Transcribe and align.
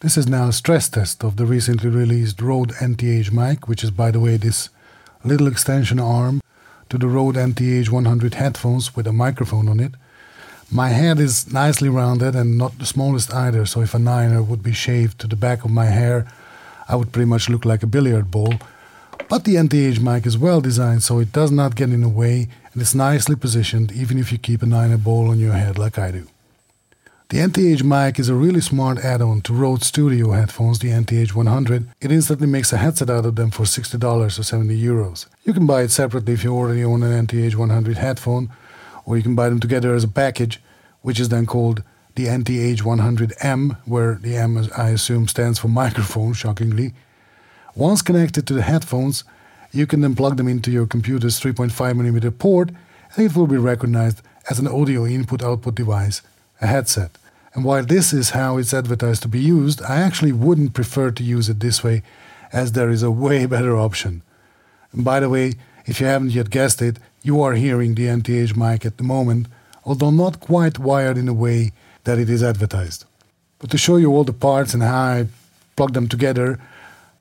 This 0.00 0.16
is 0.16 0.26
now 0.26 0.48
a 0.48 0.52
stress 0.54 0.88
test 0.88 1.22
of 1.22 1.36
the 1.36 1.44
recently 1.44 1.90
released 1.90 2.40
Rode 2.40 2.70
NTH 2.70 3.32
mic, 3.32 3.68
which 3.68 3.84
is, 3.84 3.90
by 3.90 4.10
the 4.10 4.18
way, 4.18 4.38
this 4.38 4.70
little 5.24 5.46
extension 5.46 6.00
arm 6.00 6.40
to 6.88 6.96
the 6.96 7.06
Rode 7.06 7.34
NTH 7.34 7.90
100 7.90 8.32
headphones 8.32 8.96
with 8.96 9.06
a 9.06 9.12
microphone 9.12 9.68
on 9.68 9.78
it. 9.78 9.92
My 10.70 10.88
head 10.88 11.20
is 11.20 11.52
nicely 11.52 11.90
rounded 11.90 12.34
and 12.34 12.56
not 12.56 12.78
the 12.78 12.86
smallest 12.86 13.34
either, 13.34 13.66
so 13.66 13.82
if 13.82 13.92
a 13.92 13.98
niner 13.98 14.42
would 14.42 14.62
be 14.62 14.72
shaved 14.72 15.18
to 15.18 15.26
the 15.26 15.36
back 15.36 15.66
of 15.66 15.70
my 15.70 15.84
hair, 15.84 16.26
I 16.88 16.96
would 16.96 17.12
pretty 17.12 17.28
much 17.28 17.50
look 17.50 17.66
like 17.66 17.82
a 17.82 17.86
billiard 17.86 18.30
ball. 18.30 18.54
But 19.28 19.44
the 19.44 19.56
NTH 19.56 20.00
mic 20.00 20.24
is 20.24 20.38
well 20.38 20.62
designed 20.62 21.02
so 21.02 21.18
it 21.18 21.30
does 21.30 21.50
not 21.50 21.76
get 21.76 21.90
in 21.90 22.00
the 22.00 22.08
way 22.08 22.48
and 22.72 22.80
it's 22.80 22.94
nicely 22.94 23.36
positioned 23.36 23.92
even 23.92 24.16
if 24.16 24.32
you 24.32 24.38
keep 24.38 24.62
a 24.62 24.66
niner 24.66 24.96
ball 24.96 25.28
on 25.28 25.38
your 25.38 25.52
head 25.52 25.76
like 25.76 25.98
I 25.98 26.10
do. 26.10 26.26
The 27.30 27.38
NTH 27.38 27.84
mic 27.84 28.18
is 28.18 28.28
a 28.28 28.34
really 28.34 28.60
smart 28.60 28.98
add-on 29.04 29.42
to 29.42 29.52
Rode 29.52 29.84
Studio 29.84 30.32
headphones, 30.32 30.80
the 30.80 30.88
NTH 30.88 31.32
100. 31.32 31.88
It 32.00 32.10
instantly 32.10 32.48
makes 32.48 32.72
a 32.72 32.76
headset 32.76 33.08
out 33.08 33.24
of 33.24 33.36
them 33.36 33.52
for 33.52 33.62
$60 33.62 34.20
or 34.20 34.42
70 34.42 34.82
euros. 34.82 35.26
You 35.44 35.52
can 35.52 35.64
buy 35.64 35.82
it 35.82 35.92
separately 35.92 36.32
if 36.32 36.42
you 36.42 36.52
already 36.52 36.82
own 36.82 37.04
an 37.04 37.28
NTH 37.28 37.54
100 37.54 37.98
headphone, 37.98 38.50
or 39.04 39.16
you 39.16 39.22
can 39.22 39.36
buy 39.36 39.48
them 39.48 39.60
together 39.60 39.94
as 39.94 40.02
a 40.02 40.08
package, 40.08 40.60
which 41.02 41.20
is 41.20 41.28
then 41.28 41.46
called 41.46 41.84
the 42.16 42.26
NTH 42.26 42.82
100M, 42.82 43.76
where 43.84 44.16
the 44.16 44.36
M, 44.36 44.68
I 44.76 44.88
assume, 44.88 45.28
stands 45.28 45.60
for 45.60 45.68
microphone, 45.68 46.32
shockingly. 46.32 46.94
Once 47.76 48.02
connected 48.02 48.44
to 48.48 48.54
the 48.54 48.62
headphones, 48.62 49.22
you 49.70 49.86
can 49.86 50.00
then 50.00 50.16
plug 50.16 50.36
them 50.36 50.48
into 50.48 50.72
your 50.72 50.88
computer's 50.88 51.38
3.5mm 51.38 52.38
port, 52.40 52.70
and 53.14 53.24
it 53.24 53.36
will 53.36 53.46
be 53.46 53.56
recognized 53.56 54.20
as 54.50 54.58
an 54.58 54.66
audio 54.66 55.06
input 55.06 55.44
output 55.44 55.76
device, 55.76 56.22
a 56.60 56.66
headset. 56.66 57.16
And 57.54 57.64
while 57.64 57.84
this 57.84 58.12
is 58.12 58.30
how 58.30 58.58
it's 58.58 58.72
advertised 58.72 59.22
to 59.22 59.28
be 59.28 59.40
used, 59.40 59.82
I 59.82 60.00
actually 60.00 60.32
wouldn't 60.32 60.74
prefer 60.74 61.10
to 61.10 61.22
use 61.22 61.48
it 61.48 61.60
this 61.60 61.82
way, 61.82 62.02
as 62.52 62.72
there 62.72 62.90
is 62.90 63.02
a 63.02 63.10
way 63.10 63.46
better 63.56 63.76
option. 63.76 64.22
And 64.92 65.04
by 65.04 65.20
the 65.20 65.28
way, 65.28 65.54
if 65.86 66.00
you 66.00 66.06
haven't 66.06 66.30
yet 66.32 66.50
guessed 66.50 66.80
it, 66.82 66.98
you 67.22 67.42
are 67.42 67.54
hearing 67.54 67.94
the 67.94 68.06
NTH 68.06 68.56
mic 68.56 68.86
at 68.86 68.96
the 68.96 69.04
moment, 69.04 69.46
although 69.84 70.10
not 70.10 70.40
quite 70.40 70.78
wired 70.78 71.18
in 71.18 71.28
a 71.28 71.34
way 71.34 71.72
that 72.04 72.18
it 72.18 72.30
is 72.30 72.42
advertised. 72.42 73.04
But 73.58 73.70
to 73.70 73.78
show 73.78 73.96
you 73.96 74.10
all 74.10 74.24
the 74.24 74.32
parts 74.32 74.72
and 74.72 74.82
how 74.82 75.02
I 75.02 75.26
plug 75.76 75.92
them 75.92 76.08
together, 76.08 76.58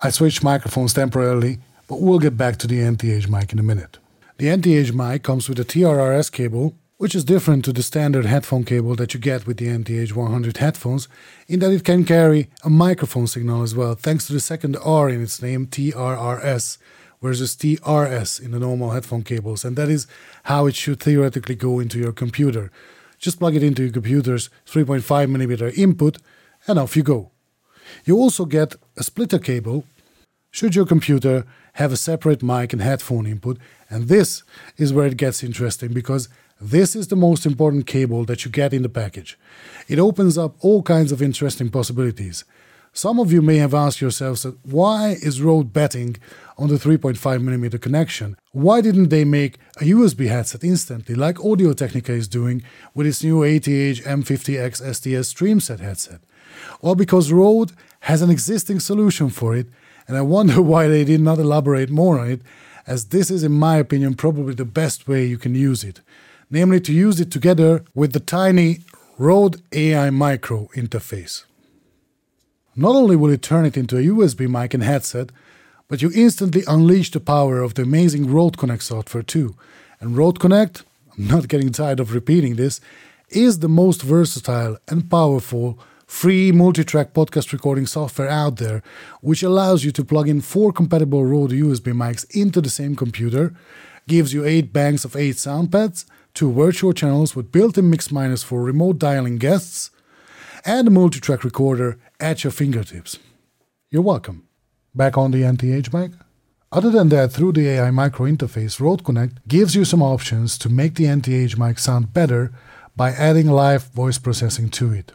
I 0.00 0.10
switched 0.10 0.44
microphones 0.44 0.94
temporarily, 0.94 1.58
but 1.88 2.00
we'll 2.00 2.18
get 2.18 2.36
back 2.36 2.56
to 2.58 2.66
the 2.66 2.78
NTH 2.78 3.28
mic 3.28 3.52
in 3.52 3.58
a 3.58 3.62
minute. 3.62 3.98
The 4.38 4.46
NTH 4.46 4.92
mic 4.94 5.22
comes 5.22 5.48
with 5.48 5.58
a 5.58 5.64
TRRS 5.64 6.30
cable 6.30 6.74
which 7.00 7.14
is 7.14 7.24
different 7.24 7.64
to 7.64 7.72
the 7.72 7.82
standard 7.82 8.26
headphone 8.26 8.62
cable 8.62 8.94
that 8.94 9.14
you 9.14 9.18
get 9.18 9.46
with 9.46 9.56
the 9.56 9.68
NTH 9.68 10.12
100 10.12 10.58
headphones, 10.58 11.08
in 11.48 11.58
that 11.60 11.72
it 11.72 11.82
can 11.82 12.04
carry 12.04 12.50
a 12.62 12.68
microphone 12.68 13.26
signal 13.26 13.62
as 13.62 13.74
well, 13.74 13.94
thanks 13.94 14.26
to 14.26 14.34
the 14.34 14.38
second 14.38 14.76
R 14.84 15.08
in 15.08 15.22
its 15.22 15.40
name, 15.40 15.66
TRRS, 15.66 16.76
versus 17.22 17.56
TRS 17.56 18.38
in 18.44 18.50
the 18.50 18.58
normal 18.58 18.90
headphone 18.90 19.22
cables, 19.22 19.64
and 19.64 19.76
that 19.76 19.88
is 19.88 20.06
how 20.42 20.66
it 20.66 20.74
should 20.74 21.00
theoretically 21.00 21.54
go 21.54 21.80
into 21.80 21.98
your 21.98 22.12
computer. 22.12 22.70
Just 23.18 23.38
plug 23.38 23.56
it 23.56 23.62
into 23.62 23.84
your 23.84 23.92
computer's 23.92 24.50
3.5mm 24.66 25.78
input, 25.78 26.18
and 26.66 26.78
off 26.78 26.98
you 26.98 27.02
go. 27.02 27.30
You 28.04 28.18
also 28.18 28.44
get 28.44 28.74
a 28.98 29.02
splitter 29.02 29.38
cable 29.38 29.86
should 30.50 30.74
your 30.74 30.86
computer 30.86 31.44
have 31.74 31.92
a 31.92 31.96
separate 31.96 32.42
mic 32.42 32.72
and 32.72 32.82
headphone 32.82 33.26
input, 33.26 33.56
and 33.88 34.08
this 34.08 34.42
is 34.76 34.92
where 34.92 35.06
it 35.06 35.16
gets 35.16 35.44
interesting 35.44 35.92
because 35.92 36.28
this 36.60 36.94
is 36.94 37.08
the 37.08 37.16
most 37.16 37.46
important 37.46 37.86
cable 37.86 38.24
that 38.26 38.44
you 38.44 38.50
get 38.50 38.74
in 38.74 38.82
the 38.82 38.88
package. 38.90 39.38
It 39.88 39.98
opens 39.98 40.36
up 40.36 40.56
all 40.60 40.82
kinds 40.82 41.10
of 41.10 41.22
interesting 41.22 41.70
possibilities. 41.70 42.44
Some 42.92 43.18
of 43.18 43.32
you 43.32 43.40
may 43.40 43.56
have 43.56 43.72
asked 43.72 44.00
yourselves 44.02 44.44
why 44.64 45.16
is 45.22 45.40
Rode 45.40 45.72
betting 45.72 46.16
on 46.58 46.68
the 46.68 46.74
3.5mm 46.74 47.80
connection? 47.80 48.36
Why 48.52 48.82
didn't 48.82 49.08
they 49.08 49.24
make 49.24 49.58
a 49.80 49.84
USB 49.84 50.26
headset 50.26 50.62
instantly 50.62 51.14
like 51.14 51.42
Audio 51.42 51.72
Technica 51.72 52.12
is 52.12 52.28
doing 52.28 52.62
with 52.94 53.06
its 53.06 53.24
new 53.24 53.42
ATH 53.42 53.64
M50X 53.64 54.76
STS 54.76 55.32
StreamSet 55.32 55.80
headset? 55.80 56.20
Well, 56.82 56.94
because 56.94 57.32
Rode 57.32 57.72
has 58.00 58.20
an 58.20 58.30
existing 58.30 58.80
solution 58.80 59.30
for 59.30 59.56
it, 59.56 59.68
and 60.06 60.16
I 60.16 60.22
wonder 60.22 60.60
why 60.72 60.88
they 60.88 61.04
did 61.04 61.22
not 61.22 61.38
elaborate 61.38 61.88
more 61.88 62.18
on 62.18 62.28
it, 62.28 62.42
as 62.86 63.06
this 63.06 63.30
is, 63.30 63.44
in 63.44 63.52
my 63.52 63.76
opinion, 63.76 64.14
probably 64.14 64.52
the 64.52 64.64
best 64.64 65.08
way 65.08 65.24
you 65.24 65.38
can 65.38 65.54
use 65.54 65.84
it 65.84 66.00
namely 66.50 66.80
to 66.80 66.92
use 66.92 67.20
it 67.20 67.30
together 67.30 67.84
with 67.94 68.12
the 68.12 68.20
tiny 68.20 68.80
Rode 69.18 69.62
AI 69.72 70.10
Micro 70.10 70.68
interface. 70.74 71.44
Not 72.74 72.94
only 72.94 73.16
will 73.16 73.30
it 73.30 73.42
turn 73.42 73.64
it 73.66 73.76
into 73.76 73.98
a 73.98 74.02
USB 74.02 74.48
mic 74.48 74.74
and 74.74 74.82
headset, 74.82 75.30
but 75.88 76.02
you 76.02 76.10
instantly 76.14 76.62
unleash 76.66 77.10
the 77.10 77.20
power 77.20 77.60
of 77.60 77.74
the 77.74 77.82
amazing 77.82 78.32
Rode 78.32 78.56
Connect 78.56 78.82
software 78.82 79.22
too. 79.22 79.56
And 80.00 80.16
Rode 80.16 80.40
Connect, 80.40 80.84
I'm 81.18 81.26
not 81.26 81.48
getting 81.48 81.72
tired 81.72 82.00
of 82.00 82.14
repeating 82.14 82.56
this, 82.56 82.80
is 83.28 83.58
the 83.58 83.68
most 83.68 84.02
versatile 84.02 84.78
and 84.88 85.10
powerful 85.10 85.78
free 86.06 86.50
multi-track 86.50 87.12
podcast 87.12 87.52
recording 87.52 87.86
software 87.86 88.28
out 88.28 88.56
there, 88.56 88.82
which 89.20 89.44
allows 89.44 89.84
you 89.84 89.92
to 89.92 90.04
plug 90.04 90.28
in 90.28 90.40
four 90.40 90.72
compatible 90.72 91.24
Rode 91.24 91.50
USB 91.52 91.92
mics 91.92 92.24
into 92.34 92.60
the 92.60 92.70
same 92.70 92.96
computer, 92.96 93.54
gives 94.08 94.32
you 94.32 94.44
eight 94.44 94.72
banks 94.72 95.04
of 95.04 95.14
eight 95.14 95.36
sound 95.36 95.70
pads, 95.70 96.06
two 96.34 96.52
virtual 96.52 96.92
channels 96.92 97.34
with 97.34 97.52
built-in 97.52 97.90
mix 97.90 98.10
minus 98.10 98.42
for 98.42 98.62
remote 98.62 98.98
dialing 98.98 99.38
guests, 99.38 99.90
and 100.64 100.88
a 100.88 100.90
multi-track 100.90 101.44
recorder 101.44 101.98
at 102.18 102.44
your 102.44 102.50
fingertips. 102.50 103.18
You're 103.90 104.02
welcome. 104.02 104.46
Back 104.94 105.16
on 105.16 105.30
the 105.30 105.42
NTH 105.42 105.92
mic? 105.92 106.12
Other 106.72 106.90
than 106.90 107.08
that, 107.08 107.32
through 107.32 107.52
the 107.52 107.68
AI 107.68 107.90
micro 107.90 108.26
interface, 108.26 108.78
Rode 108.78 109.02
Connect 109.02 109.46
gives 109.48 109.74
you 109.74 109.84
some 109.84 110.02
options 110.02 110.56
to 110.58 110.68
make 110.68 110.94
the 110.94 111.04
NTH 111.04 111.58
mic 111.58 111.78
sound 111.78 112.12
better 112.12 112.52
by 112.94 113.10
adding 113.10 113.48
live 113.48 113.84
voice 113.88 114.18
processing 114.18 114.68
to 114.70 114.92
it. 114.92 115.12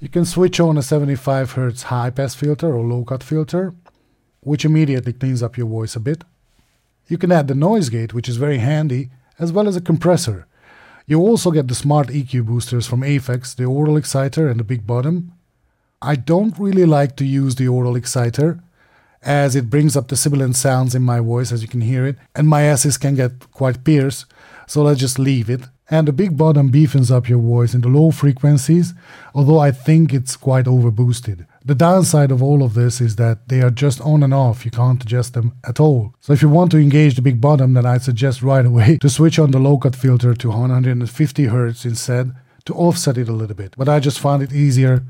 You 0.00 0.08
can 0.10 0.26
switch 0.26 0.60
on 0.60 0.76
a 0.76 0.82
75 0.82 1.54
Hz 1.54 1.84
high 1.84 2.10
pass 2.10 2.34
filter 2.34 2.74
or 2.74 2.84
low 2.84 3.04
cut 3.04 3.22
filter, 3.22 3.74
which 4.40 4.66
immediately 4.66 5.14
cleans 5.14 5.42
up 5.42 5.56
your 5.56 5.66
voice 5.66 5.96
a 5.96 6.00
bit. 6.00 6.24
You 7.08 7.16
can 7.16 7.32
add 7.32 7.48
the 7.48 7.54
noise 7.54 7.88
gate, 7.88 8.12
which 8.12 8.28
is 8.28 8.36
very 8.36 8.58
handy 8.58 9.10
as 9.38 9.52
well 9.52 9.68
as 9.68 9.76
a 9.76 9.80
compressor. 9.80 10.46
You 11.06 11.20
also 11.20 11.50
get 11.50 11.68
the 11.68 11.74
smart 11.74 12.08
EQ 12.08 12.46
boosters 12.46 12.86
from 12.86 13.02
Aphex, 13.02 13.54
the 13.54 13.64
Aural 13.64 13.98
Exciter 13.98 14.48
and 14.48 14.58
the 14.58 14.64
big 14.64 14.86
bottom. 14.86 15.32
I 16.00 16.16
don't 16.16 16.58
really 16.58 16.86
like 16.86 17.16
to 17.16 17.24
use 17.24 17.54
the 17.54 17.68
Aural 17.68 17.96
Exciter 17.96 18.60
as 19.22 19.56
it 19.56 19.70
brings 19.70 19.96
up 19.96 20.08
the 20.08 20.16
sibilant 20.16 20.56
sounds 20.56 20.94
in 20.94 21.02
my 21.02 21.18
voice 21.18 21.50
as 21.50 21.62
you 21.62 21.68
can 21.68 21.80
hear 21.80 22.06
it 22.06 22.16
and 22.34 22.46
my 22.46 22.62
asses 22.62 22.98
can 22.98 23.14
get 23.14 23.50
quite 23.52 23.82
pierced 23.82 24.26
so 24.66 24.82
let's 24.82 25.00
just 25.00 25.18
leave 25.18 25.48
it 25.48 25.62
and 25.90 26.06
the 26.06 26.12
big 26.12 26.36
bottom 26.36 26.68
beefens 26.68 27.10
up 27.10 27.28
your 27.28 27.38
voice 27.38 27.74
in 27.74 27.80
the 27.80 27.88
low 27.88 28.10
frequencies 28.10 28.92
although 29.34 29.58
I 29.58 29.70
think 29.70 30.12
it's 30.12 30.36
quite 30.36 30.66
overboosted. 30.66 31.46
The 31.66 31.74
downside 31.74 32.30
of 32.30 32.42
all 32.42 32.62
of 32.62 32.74
this 32.74 33.00
is 33.00 33.16
that 33.16 33.48
they 33.48 33.62
are 33.62 33.70
just 33.70 33.98
on 34.02 34.22
and 34.22 34.34
off. 34.34 34.66
You 34.66 34.70
can't 34.70 35.02
adjust 35.02 35.32
them 35.32 35.54
at 35.66 35.80
all. 35.80 36.14
So 36.20 36.34
if 36.34 36.42
you 36.42 36.50
want 36.50 36.70
to 36.72 36.78
engage 36.78 37.14
the 37.14 37.22
big 37.22 37.40
bottom, 37.40 37.72
then 37.72 37.86
I'd 37.86 38.02
suggest 38.02 38.42
right 38.42 38.66
away 38.66 38.98
to 39.00 39.08
switch 39.08 39.38
on 39.38 39.50
the 39.50 39.58
low 39.58 39.78
cut 39.78 39.96
filter 39.96 40.34
to 40.34 40.48
150 40.50 41.46
Hz 41.46 41.84
instead 41.86 42.34
to 42.66 42.74
offset 42.74 43.16
it 43.16 43.30
a 43.30 43.32
little 43.32 43.56
bit. 43.56 43.74
But 43.78 43.88
I 43.88 43.98
just 43.98 44.20
find 44.20 44.42
it 44.42 44.52
easier 44.52 45.04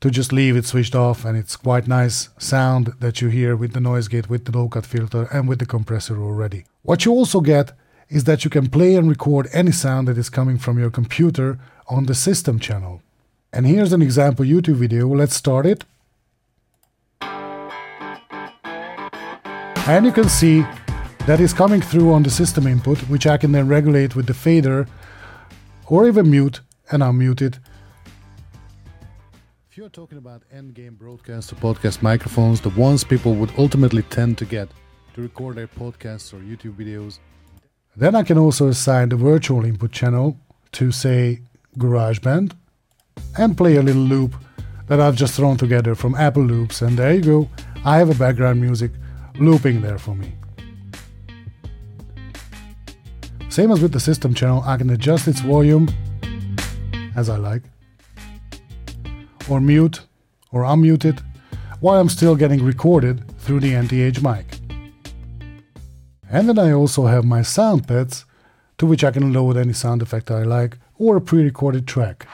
to 0.00 0.10
just 0.10 0.32
leave 0.32 0.56
it 0.56 0.64
switched 0.64 0.94
off 0.94 1.26
and 1.26 1.36
it's 1.36 1.56
quite 1.56 1.86
nice 1.86 2.30
sound 2.38 2.94
that 3.00 3.20
you 3.20 3.28
hear 3.28 3.54
with 3.54 3.74
the 3.74 3.80
noise 3.80 4.08
gate, 4.08 4.30
with 4.30 4.46
the 4.46 4.56
low 4.56 4.70
cut 4.70 4.86
filter 4.86 5.28
and 5.30 5.48
with 5.48 5.58
the 5.58 5.66
compressor 5.66 6.18
already. 6.18 6.64
What 6.80 7.04
you 7.04 7.12
also 7.12 7.42
get 7.42 7.72
is 8.08 8.24
that 8.24 8.42
you 8.42 8.50
can 8.50 8.70
play 8.70 8.94
and 8.94 9.06
record 9.06 9.48
any 9.52 9.72
sound 9.72 10.08
that 10.08 10.16
is 10.16 10.30
coming 10.30 10.56
from 10.56 10.78
your 10.78 10.90
computer 10.90 11.58
on 11.88 12.06
the 12.06 12.14
system 12.14 12.58
channel. 12.58 13.02
And 13.54 13.66
here's 13.66 13.92
an 13.92 14.00
example 14.00 14.46
YouTube 14.46 14.76
video. 14.76 15.06
Let's 15.08 15.34
start 15.34 15.66
it. 15.66 15.84
And 19.86 20.06
you 20.06 20.12
can 20.12 20.28
see 20.30 20.64
that 21.26 21.38
is 21.38 21.52
coming 21.52 21.82
through 21.82 22.14
on 22.14 22.22
the 22.22 22.30
system 22.30 22.66
input, 22.66 22.98
which 23.10 23.26
I 23.26 23.36
can 23.36 23.52
then 23.52 23.68
regulate 23.68 24.16
with 24.16 24.26
the 24.26 24.32
fader 24.32 24.86
or 25.86 26.08
even 26.08 26.30
mute 26.30 26.60
and 26.90 27.02
unmute 27.02 27.42
it. 27.42 27.58
If 29.70 29.76
you're 29.76 29.90
talking 29.90 30.16
about 30.16 30.44
endgame 30.54 30.96
broadcast 30.98 31.52
or 31.52 31.56
podcast 31.56 32.00
microphones, 32.00 32.62
the 32.62 32.70
ones 32.70 33.04
people 33.04 33.34
would 33.34 33.52
ultimately 33.58 34.02
tend 34.04 34.38
to 34.38 34.46
get 34.46 34.70
to 35.12 35.20
record 35.20 35.56
their 35.56 35.68
podcasts 35.68 36.32
or 36.32 36.38
YouTube 36.38 36.76
videos, 36.76 37.18
then 37.96 38.14
I 38.14 38.22
can 38.22 38.38
also 38.38 38.68
assign 38.68 39.10
the 39.10 39.16
virtual 39.16 39.66
input 39.66 39.92
channel 39.92 40.38
to, 40.72 40.90
say, 40.90 41.42
GarageBand 41.76 42.52
and 43.38 43.56
play 43.56 43.76
a 43.76 43.82
little 43.82 44.02
loop 44.02 44.34
that 44.88 45.00
I've 45.00 45.16
just 45.16 45.34
thrown 45.34 45.56
together 45.56 45.94
from 45.94 46.14
Apple 46.14 46.42
Loops 46.42 46.82
and 46.82 46.98
there 46.98 47.14
you 47.14 47.22
go, 47.22 47.48
I 47.84 47.98
have 47.98 48.10
a 48.10 48.14
background 48.14 48.60
music 48.60 48.90
looping 49.38 49.80
there 49.80 49.98
for 49.98 50.14
me. 50.14 50.34
Same 53.48 53.70
as 53.70 53.80
with 53.80 53.92
the 53.92 54.00
system 54.00 54.34
channel, 54.34 54.62
I 54.66 54.76
can 54.76 54.90
adjust 54.90 55.28
its 55.28 55.40
volume 55.40 55.88
as 57.14 57.28
I 57.28 57.36
like, 57.36 57.62
or 59.48 59.60
mute 59.60 60.00
or 60.50 60.62
unmute 60.62 61.04
it, 61.04 61.20
while 61.80 62.00
I'm 62.00 62.08
still 62.08 62.36
getting 62.36 62.64
recorded 62.64 63.36
through 63.38 63.60
the 63.60 63.72
NTH 63.72 64.22
mic. 64.22 64.46
And 66.30 66.48
then 66.48 66.58
I 66.58 66.72
also 66.72 67.06
have 67.06 67.24
my 67.24 67.42
sound 67.42 67.86
pads, 67.86 68.24
to 68.78 68.86
which 68.86 69.04
I 69.04 69.10
can 69.10 69.32
load 69.32 69.56
any 69.56 69.74
sound 69.74 70.02
effect 70.02 70.30
I 70.30 70.44
like 70.44 70.78
or 70.98 71.16
a 71.16 71.20
pre-recorded 71.20 71.86
track. 71.86 72.26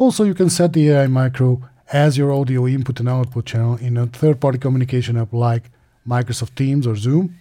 Also, 0.00 0.24
you 0.24 0.32
can 0.32 0.48
set 0.48 0.72
the 0.72 0.88
AI 0.88 1.06
Micro 1.08 1.60
as 1.92 2.16
your 2.16 2.32
audio 2.32 2.66
input 2.66 3.00
and 3.00 3.08
output 3.08 3.44
channel 3.44 3.76
in 3.76 3.98
a 3.98 4.06
third-party 4.06 4.56
communication 4.56 5.18
app 5.18 5.30
like 5.30 5.64
Microsoft 6.08 6.54
Teams 6.54 6.86
or 6.86 6.96
Zoom, 6.96 7.36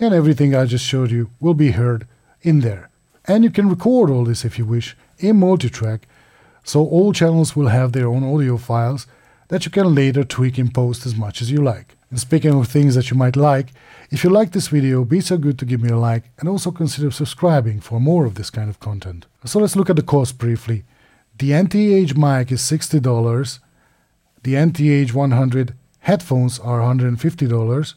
and 0.00 0.14
everything 0.14 0.54
I 0.54 0.64
just 0.64 0.86
showed 0.86 1.10
you 1.10 1.28
will 1.38 1.52
be 1.52 1.72
heard 1.72 2.06
in 2.40 2.60
there. 2.60 2.88
And 3.26 3.44
you 3.44 3.50
can 3.50 3.68
record 3.68 4.08
all 4.08 4.24
this 4.24 4.42
if 4.46 4.58
you 4.58 4.64
wish 4.64 4.96
in 5.18 5.36
multi-track, 5.36 6.08
so 6.64 6.82
all 6.82 7.12
channels 7.12 7.54
will 7.54 7.68
have 7.68 7.92
their 7.92 8.08
own 8.08 8.24
audio 8.24 8.56
files 8.56 9.06
that 9.48 9.66
you 9.66 9.70
can 9.70 9.94
later 9.94 10.24
tweak 10.24 10.58
in 10.58 10.70
post 10.70 11.04
as 11.04 11.14
much 11.14 11.42
as 11.42 11.50
you 11.50 11.58
like. 11.58 11.94
And 12.08 12.18
speaking 12.18 12.58
of 12.58 12.68
things 12.68 12.94
that 12.94 13.10
you 13.10 13.18
might 13.18 13.36
like, 13.36 13.66
if 14.10 14.24
you 14.24 14.30
like 14.30 14.52
this 14.52 14.68
video, 14.68 15.04
be 15.04 15.20
so 15.20 15.36
good 15.36 15.58
to 15.58 15.66
give 15.66 15.82
me 15.82 15.90
a 15.90 15.98
like 15.98 16.30
and 16.38 16.48
also 16.48 16.70
consider 16.70 17.10
subscribing 17.10 17.80
for 17.80 18.00
more 18.00 18.24
of 18.24 18.36
this 18.36 18.48
kind 18.48 18.70
of 18.70 18.80
content. 18.80 19.26
So 19.44 19.60
let's 19.60 19.76
look 19.76 19.90
at 19.90 19.96
the 19.96 20.02
cost 20.02 20.38
briefly. 20.38 20.84
The 21.38 21.52
NTH 21.52 22.16
mic 22.16 22.50
is 22.50 22.62
$60, 22.62 23.60
the 24.42 24.54
NTH 24.54 25.14
100 25.14 25.74
headphones 26.00 26.58
are 26.58 26.80
$150, 26.80 27.94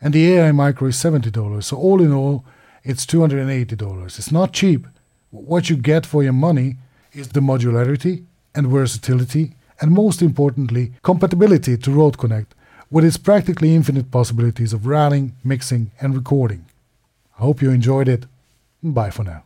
and 0.00 0.12
the 0.12 0.32
AI 0.32 0.50
micro 0.50 0.88
is 0.88 0.96
$70. 0.96 1.62
So 1.62 1.76
all 1.76 2.02
in 2.02 2.12
all, 2.12 2.44
it's 2.82 3.06
$280. 3.06 4.18
It's 4.18 4.32
not 4.32 4.52
cheap. 4.52 4.88
What 5.30 5.70
you 5.70 5.76
get 5.76 6.04
for 6.04 6.24
your 6.24 6.32
money 6.32 6.78
is 7.12 7.28
the 7.28 7.38
modularity 7.38 8.24
and 8.56 8.66
versatility, 8.66 9.54
and 9.80 9.92
most 9.92 10.20
importantly, 10.20 10.92
compatibility 11.02 11.76
to 11.76 11.92
Rode 11.92 12.18
Connect 12.18 12.56
with 12.90 13.04
its 13.04 13.16
practically 13.16 13.72
infinite 13.72 14.10
possibilities 14.10 14.72
of 14.72 14.88
routing, 14.88 15.36
mixing, 15.44 15.92
and 16.00 16.16
recording. 16.16 16.64
I 17.38 17.42
hope 17.42 17.62
you 17.62 17.70
enjoyed 17.70 18.08
it. 18.08 18.26
Bye 18.82 19.10
for 19.10 19.22
now. 19.22 19.44